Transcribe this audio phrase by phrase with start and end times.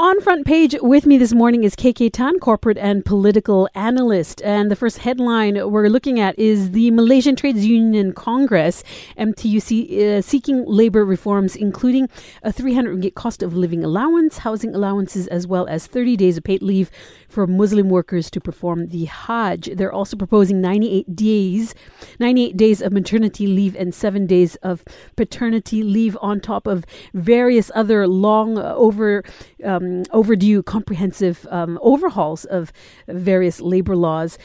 [0.00, 4.40] On front page with me this morning is KK Tan, corporate and political analyst.
[4.40, 8.82] And the first headline we're looking at is the Malaysian Trades Union Congress,
[9.18, 12.08] MTUC, uh, seeking labor reforms, including
[12.42, 16.44] a 300 ringgit cost of living allowance, housing allowances, as well as 30 days of
[16.44, 16.90] paid leave
[17.30, 19.76] for Muslim workers to perform the Hajj.
[19.76, 21.74] They're also proposing 98 days,
[22.18, 24.84] 98 days of maternity leave and seven days of
[25.16, 26.84] paternity leave on top of
[27.14, 29.22] various other long uh, over.
[29.64, 32.72] Um, overdue comprehensive um, overhauls of
[33.08, 34.38] various labor laws.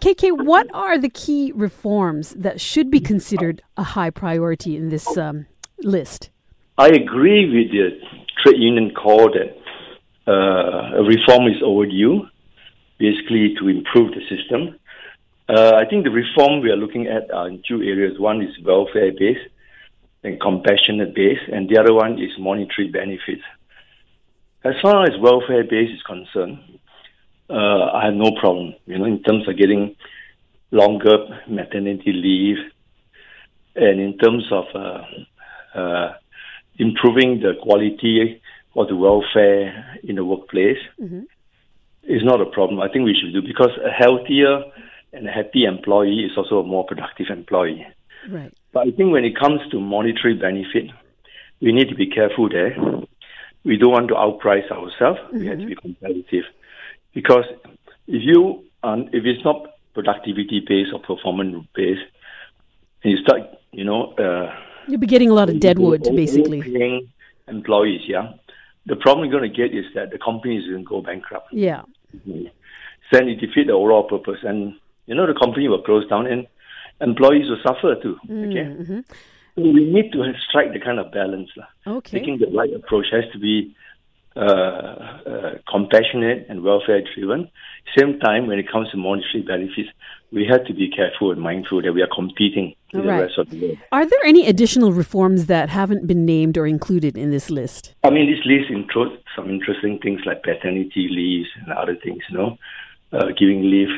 [0.00, 5.16] KK, what are the key reforms that should be considered a high priority in this
[5.16, 5.46] um,
[5.82, 6.30] list?
[6.78, 7.90] I agree with the
[8.42, 9.61] trade union call that
[10.26, 12.26] uh, a reform is overdue,
[12.98, 14.78] basically to improve the system.
[15.48, 18.18] Uh, I think the reform we are looking at are in two areas.
[18.18, 19.48] One is welfare based
[20.22, 23.42] and compassionate based, and the other one is monetary benefits.
[24.64, 26.60] As far as welfare base is concerned,
[27.50, 28.74] uh, I have no problem.
[28.86, 29.96] You know, in terms of getting
[30.70, 32.58] longer maternity leave,
[33.74, 36.12] and in terms of uh, uh,
[36.78, 38.40] improving the quality
[38.74, 41.20] of the welfare in the workplace, mm-hmm.
[42.04, 42.80] is not a problem.
[42.80, 44.64] I think we should do because a healthier
[45.12, 47.86] and a happy employee is also a more productive employee.
[48.28, 48.52] Right.
[48.72, 50.90] But I think when it comes to monetary benefit,
[51.60, 52.76] we need to be careful there
[53.64, 55.20] we don't want to outprice ourselves.
[55.26, 55.38] Mm-hmm.
[55.38, 55.80] We have to be mm-hmm.
[55.80, 56.44] competitive
[57.14, 57.44] because
[58.06, 62.00] if you um, if it's not productivity based or performance based,
[63.04, 63.42] and you start,
[63.72, 64.54] you know, uh,
[64.88, 67.08] you'll be getting a lot of deadwood, basically.
[67.48, 68.32] Employees, yeah.
[68.86, 71.52] The problem you're going to get is that the company is going to go bankrupt.
[71.52, 71.82] Yeah.
[72.24, 74.74] Then it defeat the overall purpose, and
[75.06, 76.46] you know the company will close down, and
[77.00, 78.16] employees will suffer too.
[78.24, 78.64] Okay.
[78.64, 79.00] Mm-hmm
[79.56, 81.50] we need to strike the kind of balance.
[81.86, 82.18] Okay.
[82.18, 83.74] Taking the right approach has to be
[84.34, 87.50] compassionate and welfare driven.
[87.98, 89.88] Same time, when it comes to monetary benefits,
[90.30, 93.16] we have to be careful and mindful that we are competing with right.
[93.16, 93.78] the rest of the world.
[93.92, 97.94] Are there any additional reforms that haven't been named or included in this list?
[98.02, 102.38] I mean, this list includes some interesting things like paternity leaves and other things, you
[102.38, 102.58] know,
[103.12, 103.90] uh, giving leave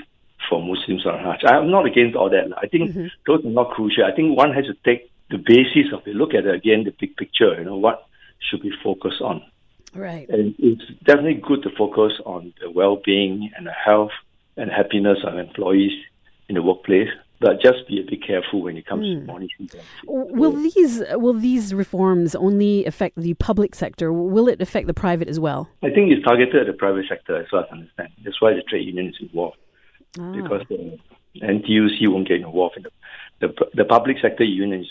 [0.48, 1.44] for Muslims on Hajj.
[1.46, 2.52] I'm not against all that.
[2.60, 3.06] I think mm-hmm.
[3.26, 4.04] those are not crucial.
[4.04, 6.16] I think one has to take the basis of it.
[6.16, 7.54] Look at it again, the big picture.
[7.58, 8.06] You know what
[8.40, 9.42] should we focus on?
[10.04, 10.28] Right.
[10.28, 14.10] And it's definitely good to focus on the well-being and the health
[14.54, 15.92] and happiness of employees
[16.50, 17.08] in the workplace.
[17.40, 19.14] But just be a bit careful when it comes mm.
[19.14, 19.26] to hmm.
[19.26, 19.70] monitoring.
[20.06, 24.12] Will these will these reforms only affect the public sector?
[24.12, 25.68] Will it affect the private as well?
[25.82, 28.10] I think it's targeted at the private sector, as far as I understand.
[28.24, 29.56] That's why the trade union is involved,
[30.18, 30.32] ah.
[30.32, 30.98] because the
[31.42, 32.90] MTUC won't get involved in the
[33.40, 34.88] the, the public sector union is.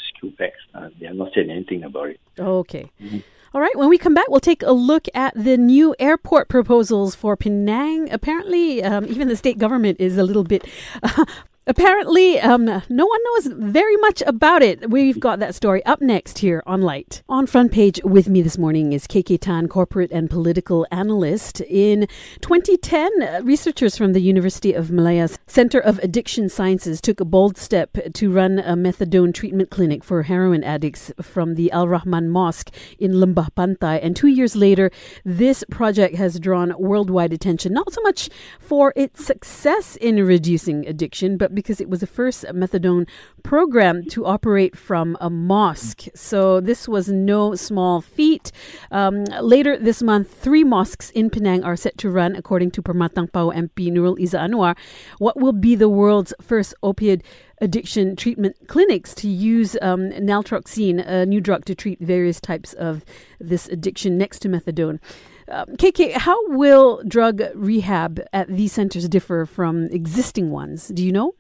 [0.74, 2.20] Uh, they have not said anything about it.
[2.40, 2.90] Okay.
[3.02, 3.20] Mm-hmm.
[3.54, 7.14] All right, when we come back, we'll take a look at the new airport proposals
[7.14, 8.12] for Penang.
[8.12, 10.66] Apparently, um, even the state government is a little bit
[11.04, 11.26] uh,
[11.66, 14.90] Apparently, um, no one knows very much about it.
[14.90, 17.24] We've got that story up next here on Light.
[17.30, 21.62] On front page with me this morning is KK Tan, corporate and political analyst.
[21.62, 22.08] In
[22.42, 27.98] 2010, researchers from the University of Malaya's Center of Addiction Sciences took a bold step
[28.14, 33.14] to run a methadone treatment clinic for heroin addicts from the Al Rahman Mosque in
[33.14, 34.02] Lembah Pantai.
[34.04, 34.92] And two years later,
[35.24, 38.30] this project has drawn worldwide attention, not so much
[38.60, 43.08] for its success in reducing addiction, but because it was the first methadone
[43.44, 46.04] program to operate from a mosque.
[46.16, 48.52] So this was no small feat.
[48.92, 53.32] Um, later this month, three mosques in Penang are set to run, according to Permatang
[53.32, 54.76] Pau MP Nurul Izzah Anwar,
[55.20, 57.22] what will be the world's first opioid
[57.62, 63.06] addiction treatment clinics to use um, naltrexone, a new drug to treat various types of
[63.40, 65.00] this addiction next to methadone.
[65.48, 70.90] Um, KK, how will drug rehab at these centers differ from existing ones?
[70.90, 71.36] Do you know?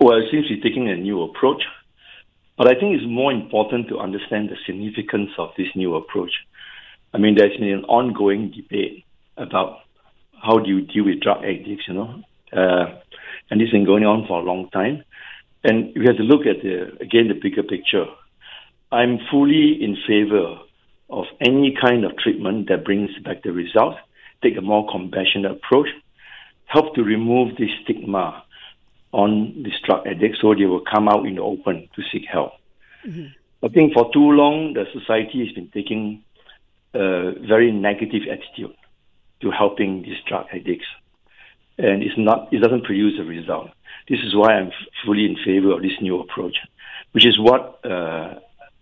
[0.00, 1.62] Well, it seems we're taking a new approach.
[2.56, 6.30] But I think it's more important to understand the significance of this new approach.
[7.12, 9.04] I mean, there's been an ongoing debate
[9.36, 9.78] about
[10.40, 12.22] how do you deal with drug addicts, you know,
[12.52, 12.98] uh,
[13.50, 15.02] and this has been going on for a long time.
[15.64, 18.06] And we have to look at the again the bigger picture.
[18.92, 20.58] I'm fully in favor
[21.10, 23.98] of any kind of treatment that brings back the results.
[24.42, 25.88] Take a more compassionate approach,
[26.66, 28.44] help to remove the stigma
[29.12, 32.52] on these drug addicts so they will come out in the open to seek help.
[33.06, 33.26] Mm-hmm.
[33.64, 36.22] I think for too long, the society has been taking
[36.94, 38.74] a very negative attitude
[39.40, 40.86] to helping these drug addicts.
[41.78, 43.70] And it's not, it doesn't produce a result.
[44.08, 44.70] This is why I'm
[45.04, 46.56] fully in favor of this new approach,
[47.12, 48.34] which is what uh,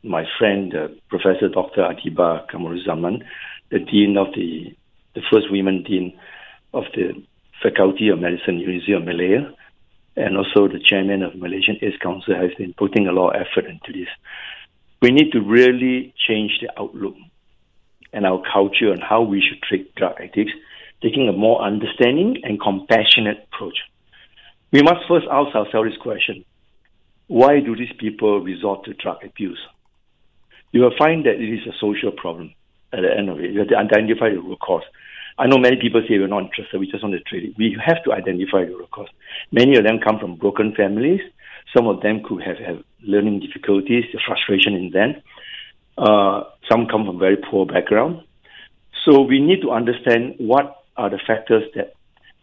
[0.03, 1.83] my friend, uh, Professor Dr.
[1.83, 3.23] Adeeba Kamarulzaman,
[3.71, 4.75] the Dean of the
[5.15, 6.13] the first women dean
[6.75, 7.15] of the
[7.63, 9.51] Faculty of Medicine, University of Malaya,
[10.17, 13.69] and also the chairman of Malaysian AIDS Council has been putting a lot of effort
[13.69, 14.09] into this.
[15.03, 17.15] We need to really change the outlook
[18.13, 20.53] and our culture on how we should treat drug addicts,
[21.03, 23.77] taking a more understanding and compassionate approach.
[24.73, 26.45] We must first ask ourselves this question
[27.29, 29.59] why do these people resort to drug abuse?
[30.73, 32.55] You will find that it is a social problem
[32.93, 33.51] at the end of it.
[33.51, 34.85] You have to identify the root cause.
[35.39, 37.59] I know many people say we're not interested, we just want to treat it.
[37.59, 39.09] We have to identify the root cause.
[39.53, 41.21] Many of them come from broken families.
[41.77, 45.17] Some of them could have, have learning difficulties, frustration in them.
[45.99, 48.23] Uh, some come from very poor background.
[49.05, 51.95] So we need to understand what are the factors that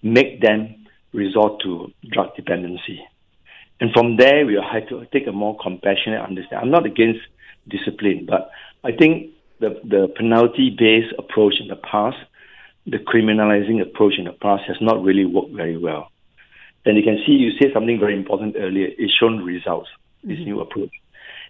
[0.03, 3.01] make them resort to drug dependency.
[3.79, 6.59] And from there, we have to take a more compassionate understanding.
[6.61, 7.19] I'm not against
[7.67, 8.49] discipline, but
[8.83, 12.17] I think the, the penalty based approach in the past,
[12.85, 16.09] the criminalizing approach in the past has not really worked very well.
[16.85, 18.89] And you can see you said something very important earlier.
[18.97, 19.89] It's shown results,
[20.23, 20.45] this mm-hmm.
[20.45, 20.91] new approach.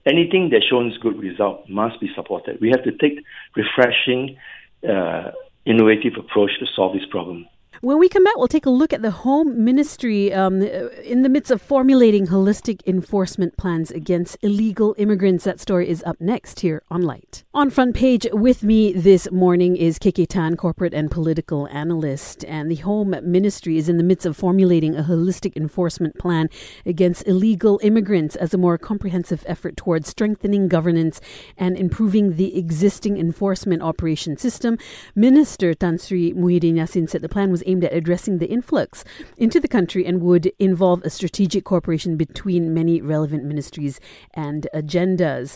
[0.06, 2.60] Anything that shows good result must be supported.
[2.62, 3.24] We have to take
[3.56, 4.38] refreshing,
[4.88, 5.32] uh,
[5.66, 7.48] innovative approach to solve this problem.
[7.84, 11.28] When we come back, we'll take a look at the Home Ministry um, in the
[11.28, 15.44] midst of formulating holistic enforcement plans against illegal immigrants.
[15.44, 17.44] That story is up next here on Light.
[17.54, 22.46] On front page with me this morning is KK Tan, corporate and political analyst.
[22.46, 26.50] And the Home Ministry is in the midst of formulating a holistic enforcement plan
[26.86, 31.20] against illegal immigrants as a more comprehensive effort towards strengthening governance
[31.58, 34.78] and improving the existing enforcement operation system.
[35.16, 39.06] Minister Tan Sri Muhyiddin Yassin said the plan was aimed at addressing the influx
[39.38, 44.02] into the country and would involve a strategic cooperation between many relevant ministries
[44.34, 45.56] and agendas.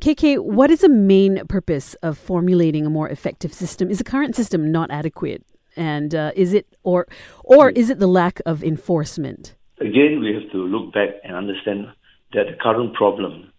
[0.00, 3.90] KK, what is the main purpose of formulating a more effective system?
[3.90, 5.44] Is the current system not adequate?
[5.76, 7.08] And uh, is it or
[7.42, 9.56] or is it the lack of enforcement?
[9.80, 11.88] Again, we have to look back and understand
[12.32, 13.52] that the current problem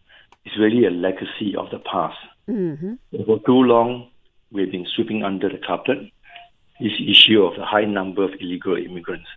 [0.46, 2.18] is really a legacy of the past.
[2.50, 2.94] Mm-hmm.
[3.26, 4.10] For too long,
[4.52, 5.98] we've been sweeping under the carpet
[6.80, 9.28] this issue of the high number of illegal immigrants,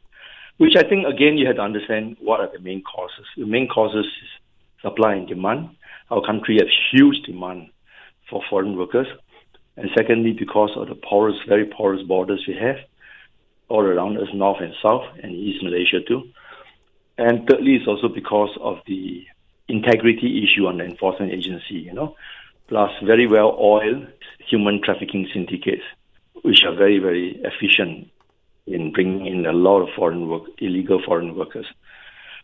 [0.59, 3.27] which I think, again, you have to understand what are the main causes.
[3.37, 4.29] The main causes is
[4.81, 5.71] supply and demand.
[6.11, 7.71] Our country has huge demand
[8.29, 9.07] for foreign workers.
[9.77, 12.77] And secondly, because of the porous, very porous borders we have
[13.69, 16.29] all around us, north and south, and East Malaysia too.
[17.17, 19.25] And thirdly, it's also because of the
[19.69, 22.15] integrity issue on the enforcement agency, you know,
[22.69, 24.07] plus very well oiled
[24.47, 25.85] human trafficking syndicates
[26.43, 28.11] which are very, very efficient
[28.67, 31.67] in bringing in a lot of foreign work, illegal foreign workers.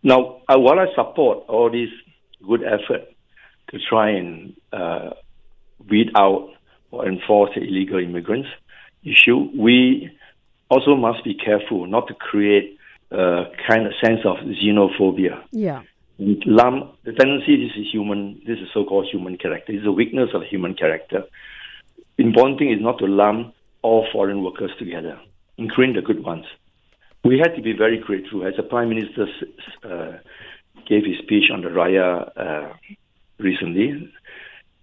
[0.03, 1.91] Now, uh, while I support all these
[2.47, 3.09] good effort
[3.71, 5.11] to try and uh,
[5.89, 6.51] weed out
[6.91, 8.49] or enforce the illegal immigrants
[9.05, 10.11] issue, we
[10.71, 12.79] also must be careful not to create
[13.11, 15.43] a kind of sense of xenophobia.
[15.51, 15.83] Yeah.
[16.19, 19.73] Lump, the tendency, this is human, this is so-called human character.
[19.73, 21.25] It's a weakness of human character.
[22.19, 25.19] Important thing is not to lump all foreign workers together,
[25.57, 26.45] including the good ones.
[27.25, 29.27] We had to be very grateful as the Prime Minister
[29.85, 30.19] uh,
[30.87, 32.73] gave his speech on the Raya uh,
[33.39, 34.13] recently.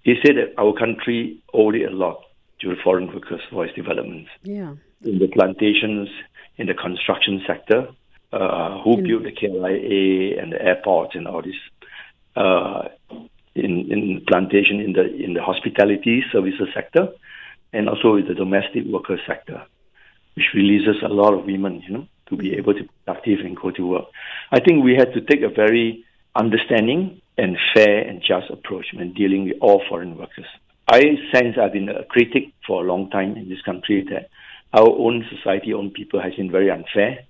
[0.04, 2.22] He said that our country owed it a lot
[2.62, 4.30] to the foreign workers for its developments.
[4.44, 4.76] Yeah.
[5.04, 6.10] In the plantations,
[6.58, 7.88] in the construction sector,
[8.32, 11.56] uh, who in, built the KLIA and the airport and all this.
[12.36, 12.90] Uh,
[13.56, 17.08] in, in plantation in the in the hospitality services sector,
[17.76, 19.62] and also with the domestic worker sector,
[20.36, 23.58] which releases a lot of women, you know, to be able to be productive and
[23.58, 24.06] go to work.
[24.52, 26.06] I think we had to take a very
[26.36, 30.46] understanding and fair and just approach when dealing with all foreign workers.
[30.88, 31.02] I
[31.34, 34.30] sense I've been a critic for a long time in this country that
[34.74, 37.26] our own society, own people has been very unfair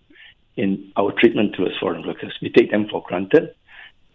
[0.57, 2.33] in our treatment towards foreign workers.
[2.41, 3.55] We take them for granted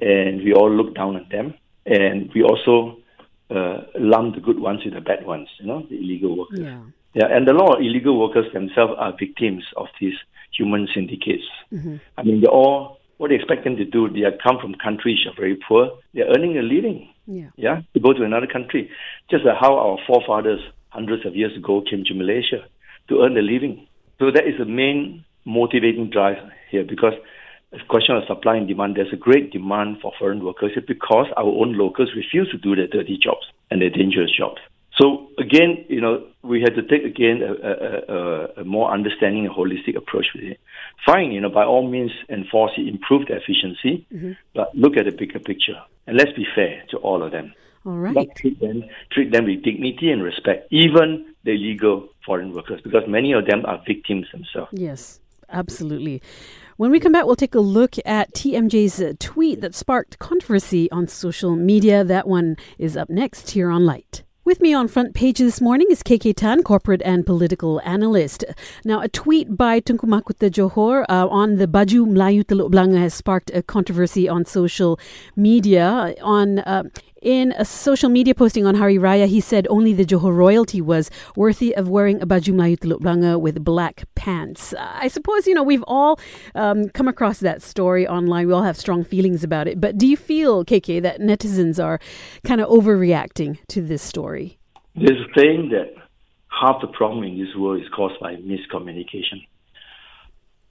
[0.00, 1.54] and we all look down on them.
[1.86, 2.99] And we also
[3.50, 6.60] uh, lump the good ones with the bad ones, you know, the illegal workers.
[6.60, 6.80] Yeah.
[7.12, 10.14] Yeah, and a lot of illegal workers themselves are victims of these
[10.56, 11.42] human syndicates.
[11.72, 11.96] Mm-hmm.
[12.16, 14.08] I mean, they're all what they expect them to do.
[14.08, 15.90] They come from countries are very poor.
[16.14, 17.12] They're earning a living.
[17.26, 17.50] Yeah.
[17.56, 18.90] Yeah, to go to another country,
[19.30, 22.64] just like how our forefathers hundreds of years ago came to Malaysia
[23.08, 23.86] to earn a living.
[24.18, 26.38] So that is the main motivating drive
[26.70, 27.14] here because
[27.88, 28.96] question of supply and demand.
[28.96, 32.88] There's a great demand for foreign workers because our own locals refuse to do their
[32.88, 34.60] dirty jobs and their dangerous jobs.
[35.00, 39.46] So again, you know, we had to take again a, a, a, a more understanding
[39.46, 40.60] and holistic approach with it.
[41.06, 44.32] Fine, you know, by all means enforce it, improve the efficiency, mm-hmm.
[44.54, 47.54] but look at the bigger picture and let's be fair to all of them.
[47.86, 48.28] All right.
[48.36, 53.32] treat them, treat them with dignity and respect, even the illegal foreign workers because many
[53.32, 54.70] of them are victims themselves.
[54.72, 56.20] Yes, absolutely.
[56.80, 61.08] When we come back, we'll take a look at TMJ's tweet that sparked controversy on
[61.08, 62.02] social media.
[62.02, 64.22] That one is up next here on Light.
[64.46, 68.46] With me on front page this morning is KK Tan, corporate and political analyst.
[68.82, 73.12] Now, a tweet by Tunku Mahkota Johor uh, on the Baju Melayu Teluk Blangah has
[73.12, 74.98] sparked a controversy on social
[75.36, 76.14] media.
[76.22, 76.84] On uh,
[77.22, 81.10] in a social media posting on Hari Raya, he said only the Johor royalty was
[81.36, 84.74] worthy of wearing a baju Melayu Teluk Blangah with black pants.
[84.78, 86.18] I suppose, you know, we've all
[86.54, 88.46] um, come across that story online.
[88.46, 89.80] We all have strong feelings about it.
[89.80, 92.00] But do you feel, KK, that netizens are
[92.44, 94.58] kind of overreacting to this story?
[94.94, 95.94] There's a saying that
[96.48, 99.46] half the problem in this world is caused by miscommunication.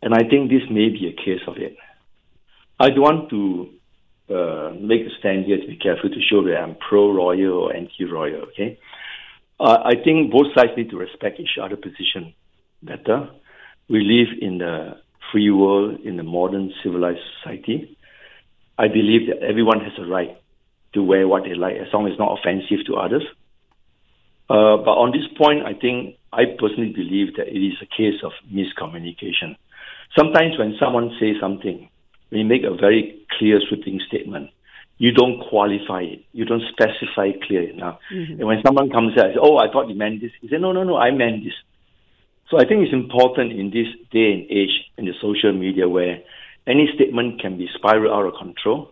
[0.01, 1.75] And I think this may be a case of it.
[2.79, 3.69] I don't want to
[4.29, 7.75] uh, make a stand here to be careful to show that I'm pro royal or
[7.75, 8.43] anti royal.
[8.49, 8.79] Okay,
[9.59, 12.33] uh, I think both sides need to respect each other's position
[12.83, 13.29] better.
[13.89, 14.97] We live in the
[15.31, 17.97] free world in the modern civilized society.
[18.77, 20.37] I believe that everyone has a right
[20.93, 23.23] to wear what they like as long as it's not offensive to others.
[24.49, 28.23] Uh, but on this point, I think I personally believe that it is a case
[28.23, 29.57] of miscommunication.
[30.17, 31.89] Sometimes when someone says something
[32.29, 34.49] when you make a very clear, sweeping statement,
[34.97, 36.25] you don't qualify it.
[36.33, 37.99] You don't specify clear enough.
[38.13, 38.33] Mm-hmm.
[38.33, 40.61] And when someone comes out and says, oh, I thought you meant this, He said,
[40.61, 41.53] no, no, no, I meant this.
[42.49, 46.19] So I think it's important in this day and age in the social media where
[46.67, 48.91] any statement can be spiral out of control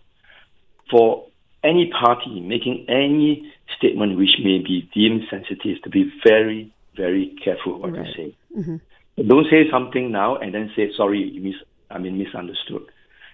[0.90, 1.28] for
[1.64, 7.80] any party making any statement which may be deemed sensitive to be very, very careful
[7.80, 8.08] what right.
[8.08, 8.38] you say.
[8.58, 9.28] Mm-hmm.
[9.28, 12.88] Don't say something now and then say, sorry, you mis- I mean misunderstood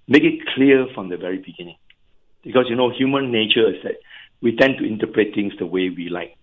[0.08, 1.78] make it clear from the very beginning.
[2.44, 3.96] Because, you know, human nature is that
[4.42, 6.36] we tend to interpret things the way we like.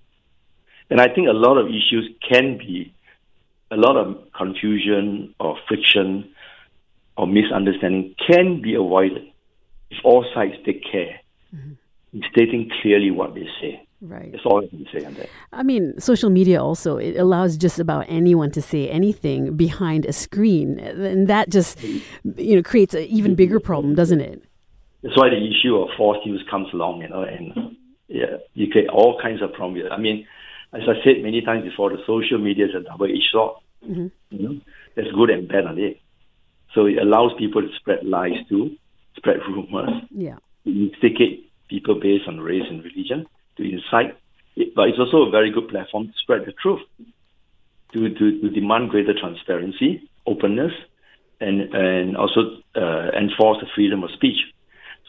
[0.89, 2.95] And I think a lot of issues can be
[3.71, 6.31] a lot of confusion or friction
[7.17, 9.23] or misunderstanding can be avoided
[9.91, 11.21] if all sides take care
[11.55, 11.73] mm-hmm.
[12.15, 13.87] in stating clearly what they say.
[14.03, 14.33] Right.
[14.33, 15.29] That's all I can say on that.
[15.53, 20.13] I mean, social media also it allows just about anyone to say anything behind a
[20.13, 24.43] screen, and that just you know creates an even bigger problem, doesn't it?
[25.03, 27.77] That's why the issue of forced use comes along, you know, and
[28.09, 29.89] yeah, you get all kinds of problems.
[29.91, 30.27] I mean,
[30.73, 33.57] as I said many times before, the social media is a double-edged sword.
[33.87, 34.07] Mm-hmm.
[34.31, 34.61] You know,
[34.95, 36.01] there's good and bad on it.
[36.75, 38.77] So it allows people to spread lies too,
[39.17, 43.27] spread rumors, yeah, instigate people based on race and religion
[43.61, 44.17] to incite,
[44.75, 46.81] but it's also a very good platform to spread the truth,
[47.93, 50.73] to, to, to demand greater transparency, openness,
[51.41, 52.41] and, and also
[52.77, 54.39] uh, enforce the freedom of speech.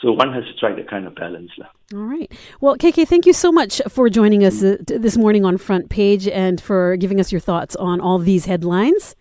[0.02, 1.52] So one has to strike that kind of balance.
[1.94, 2.32] All right.
[2.60, 6.28] Well, KK, thank you so much for joining us uh, this morning on Front Page
[6.28, 9.16] and for giving us your thoughts on all these headlines.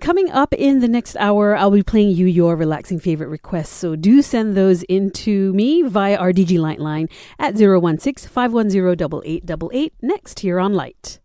[0.00, 3.68] Coming up in the next hour, I'll be playing you your relaxing favorite requests.
[3.68, 9.20] So do send those in to me via our DG Light line at 016 510
[9.24, 11.20] 8888 next here on Light.